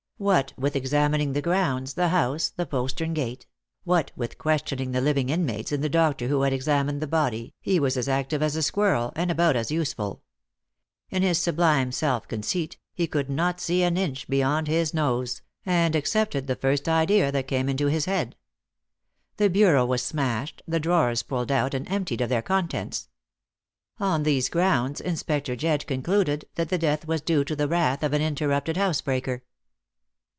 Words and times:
What 0.21 0.53
with 0.55 0.75
examining 0.75 1.33
the 1.33 1.41
grounds, 1.41 1.95
the 1.95 2.09
house, 2.09 2.51
the 2.55 2.67
postern 2.67 3.15
gate; 3.15 3.47
what 3.85 4.11
with 4.15 4.37
questioning 4.37 4.91
the 4.91 5.01
living 5.01 5.29
inmates 5.29 5.71
and 5.71 5.83
the 5.83 5.89
doctor 5.89 6.27
who 6.27 6.43
had 6.43 6.53
examined 6.53 7.01
the 7.01 7.07
body, 7.07 7.55
he 7.59 7.79
was 7.79 7.97
as 7.97 8.07
active 8.07 8.43
as 8.43 8.55
a 8.55 8.61
squirrel, 8.61 9.11
and 9.15 9.31
about 9.31 9.55
as 9.55 9.71
useful. 9.71 10.21
In 11.09 11.23
his 11.23 11.39
sublime 11.39 11.91
self 11.91 12.27
conceit 12.27 12.77
he 12.93 13.07
could 13.07 13.31
not 13.31 13.59
see 13.59 13.81
an 13.81 13.97
inch 13.97 14.27
beyond 14.27 14.67
his 14.67 14.93
nose, 14.93 15.41
and 15.65 15.95
accepted 15.95 16.45
the 16.45 16.55
first 16.55 16.87
idea 16.87 17.31
that 17.31 17.47
came 17.47 17.67
into 17.67 17.87
his 17.87 18.05
head. 18.05 18.35
The 19.37 19.49
bureau 19.49 19.87
was 19.87 20.03
smashed, 20.03 20.61
the 20.67 20.79
drawers 20.79 21.23
pulled 21.23 21.51
out 21.51 21.73
and 21.73 21.89
emptied 21.89 22.21
of 22.21 22.29
their 22.29 22.43
contents. 22.43 23.09
On 23.99 24.21
these 24.21 24.49
grounds 24.49 25.01
Inspector 25.01 25.55
Jedd 25.55 25.87
concluded 25.87 26.45
that 26.53 26.69
the 26.69 26.77
death 26.77 27.07
was 27.07 27.21
due 27.21 27.43
to 27.45 27.55
the 27.55 27.67
wrath 27.67 28.03
of 28.03 28.13
an 28.13 28.21
interrupted 28.21 28.77
housebreaker. 28.77 29.41